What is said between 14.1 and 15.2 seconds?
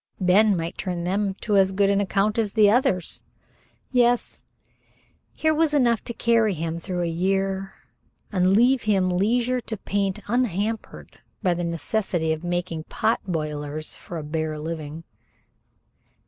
a bare living.